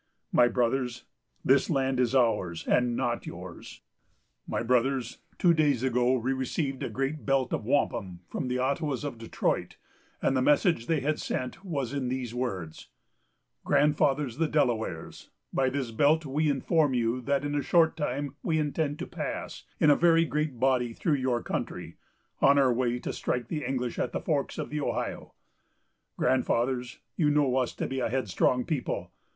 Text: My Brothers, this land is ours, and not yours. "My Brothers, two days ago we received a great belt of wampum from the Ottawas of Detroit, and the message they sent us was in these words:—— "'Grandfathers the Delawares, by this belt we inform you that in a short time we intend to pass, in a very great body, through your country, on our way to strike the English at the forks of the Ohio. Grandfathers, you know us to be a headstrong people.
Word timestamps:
My 0.31 0.47
Brothers, 0.47 1.03
this 1.45 1.69
land 1.69 1.99
is 1.99 2.15
ours, 2.15 2.65
and 2.67 2.95
not 2.95 3.27
yours. 3.27 3.81
"My 4.47 4.63
Brothers, 4.63 5.19
two 5.37 5.53
days 5.53 5.83
ago 5.83 6.13
we 6.17 6.33
received 6.33 6.81
a 6.81 6.89
great 6.89 7.23
belt 7.23 7.53
of 7.53 7.65
wampum 7.65 8.21
from 8.27 8.47
the 8.47 8.57
Ottawas 8.57 9.03
of 9.03 9.19
Detroit, 9.19 9.77
and 10.19 10.35
the 10.35 10.41
message 10.41 10.87
they 10.87 11.01
sent 11.17 11.57
us 11.57 11.63
was 11.63 11.93
in 11.93 12.07
these 12.09 12.33
words:—— 12.33 12.87
"'Grandfathers 13.63 14.37
the 14.37 14.47
Delawares, 14.47 15.29
by 15.53 15.69
this 15.69 15.91
belt 15.91 16.25
we 16.25 16.49
inform 16.49 16.95
you 16.95 17.21
that 17.21 17.45
in 17.45 17.53
a 17.53 17.61
short 17.61 17.95
time 17.95 18.35
we 18.41 18.57
intend 18.57 18.97
to 18.97 19.05
pass, 19.05 19.65
in 19.79 19.91
a 19.91 19.95
very 19.95 20.25
great 20.25 20.59
body, 20.59 20.93
through 20.93 21.13
your 21.13 21.43
country, 21.43 21.97
on 22.41 22.57
our 22.57 22.73
way 22.73 22.97
to 22.97 23.13
strike 23.13 23.49
the 23.49 23.63
English 23.63 23.99
at 23.99 24.13
the 24.13 24.19
forks 24.19 24.57
of 24.57 24.71
the 24.71 24.81
Ohio. 24.81 25.35
Grandfathers, 26.17 26.97
you 27.17 27.29
know 27.29 27.55
us 27.57 27.75
to 27.75 27.85
be 27.85 27.99
a 27.99 28.09
headstrong 28.09 28.65
people. 28.65 29.11